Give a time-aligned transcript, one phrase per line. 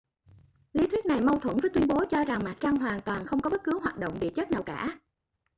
[0.73, 3.39] lý thuyết này mâu thuẫn với tuyên bố cho rằng mặt trăng hoàn toàn không
[3.41, 4.99] có bất cứ hoạt động địa chất nào cả